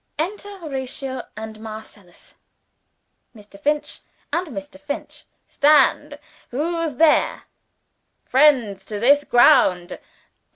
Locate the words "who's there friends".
6.49-8.83